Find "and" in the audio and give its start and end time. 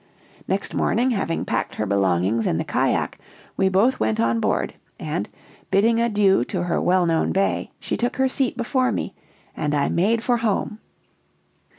4.99-5.29, 9.55-9.75